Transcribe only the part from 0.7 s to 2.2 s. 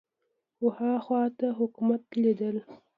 ها خوا ته حکومت